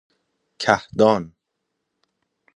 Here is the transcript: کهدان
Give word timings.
کهدان 0.59 1.31